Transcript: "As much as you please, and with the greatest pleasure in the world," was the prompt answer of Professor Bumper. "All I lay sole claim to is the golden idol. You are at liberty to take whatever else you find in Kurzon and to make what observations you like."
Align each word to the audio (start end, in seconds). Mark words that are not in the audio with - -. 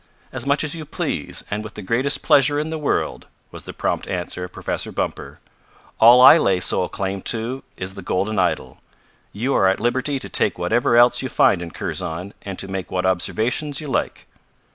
"As 0.33 0.47
much 0.47 0.63
as 0.63 0.75
you 0.75 0.83
please, 0.83 1.43
and 1.51 1.63
with 1.63 1.75
the 1.75 1.83
greatest 1.83 2.23
pleasure 2.23 2.57
in 2.57 2.71
the 2.71 2.79
world," 2.79 3.27
was 3.51 3.65
the 3.65 3.71
prompt 3.71 4.07
answer 4.07 4.43
of 4.43 4.51
Professor 4.51 4.91
Bumper. 4.91 5.37
"All 5.99 6.21
I 6.21 6.39
lay 6.39 6.59
sole 6.59 6.89
claim 6.89 7.21
to 7.29 7.61
is 7.77 7.93
the 7.93 8.01
golden 8.01 8.39
idol. 8.39 8.79
You 9.31 9.53
are 9.53 9.67
at 9.67 9.79
liberty 9.79 10.17
to 10.17 10.27
take 10.27 10.57
whatever 10.57 10.97
else 10.97 11.21
you 11.21 11.29
find 11.29 11.61
in 11.61 11.69
Kurzon 11.69 12.33
and 12.41 12.57
to 12.57 12.67
make 12.67 12.89
what 12.89 13.05
observations 13.05 13.79
you 13.79 13.89
like." 13.89 14.25